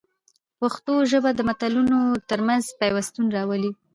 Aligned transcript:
پښتو 0.59 0.93
ژبه 1.11 1.29
د 1.35 1.39
ملتونو 1.47 1.97
ترمنځ 2.29 2.63
پیوستون 2.79 3.25
راولي. 3.35 3.71